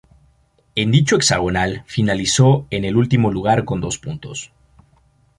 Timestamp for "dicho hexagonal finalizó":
0.89-2.65